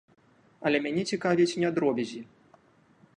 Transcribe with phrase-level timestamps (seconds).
[0.69, 2.19] Але мяне цікавяць не дробязі.